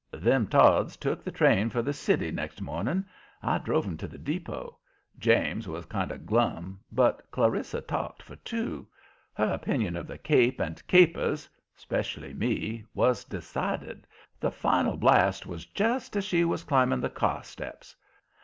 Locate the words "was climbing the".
16.45-17.11